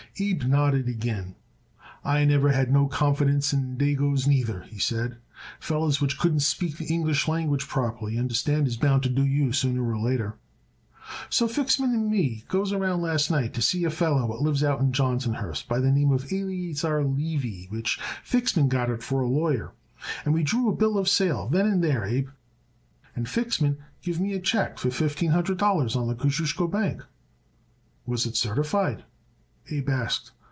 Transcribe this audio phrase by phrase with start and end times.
[0.19, 1.35] Abe nodded again.
[2.03, 5.15] "I never had no confidence in dagoes neither," he said.
[5.59, 9.83] "Fellers which couldn't speak the English language properly, y'understand, is bound to do you sooner
[9.87, 10.35] or later."
[11.29, 14.79] "So Fixman and me goes around last night to see a feller what lives out
[14.81, 19.71] in Johnsonhurst by the name Eleazer Levy which Fixman got it for a lawyer,
[20.25, 22.27] and we drew a bill of sale then and there, Abe,
[23.15, 27.01] and Fixman give me a check for fifteen hundred dollars on the Kosciusko Bank."
[28.05, 29.05] "Was it certified?"
[29.71, 30.31] Abe asked.